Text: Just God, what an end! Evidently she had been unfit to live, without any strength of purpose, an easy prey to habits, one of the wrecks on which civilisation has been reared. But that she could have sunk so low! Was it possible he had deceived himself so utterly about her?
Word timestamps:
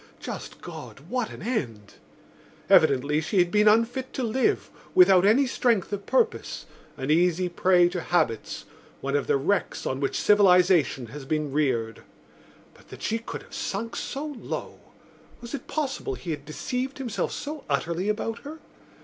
Just 0.19 0.61
God, 0.61 1.01
what 1.09 1.29
an 1.29 1.43
end! 1.43 1.93
Evidently 2.71 3.21
she 3.21 3.37
had 3.37 3.51
been 3.51 3.67
unfit 3.67 4.13
to 4.13 4.23
live, 4.23 4.71
without 4.95 5.27
any 5.27 5.45
strength 5.45 5.93
of 5.93 6.07
purpose, 6.07 6.65
an 6.97 7.11
easy 7.11 7.47
prey 7.47 7.87
to 7.89 8.01
habits, 8.01 8.65
one 9.01 9.15
of 9.15 9.27
the 9.27 9.37
wrecks 9.37 9.85
on 9.85 9.99
which 9.99 10.19
civilisation 10.19 11.05
has 11.09 11.23
been 11.23 11.51
reared. 11.51 12.01
But 12.73 12.87
that 12.89 13.03
she 13.03 13.19
could 13.19 13.43
have 13.43 13.53
sunk 13.53 13.95
so 13.95 14.25
low! 14.25 14.79
Was 15.39 15.53
it 15.53 15.67
possible 15.67 16.15
he 16.15 16.31
had 16.31 16.45
deceived 16.45 16.97
himself 16.97 17.31
so 17.31 17.63
utterly 17.69 18.09
about 18.09 18.39
her? 18.39 18.57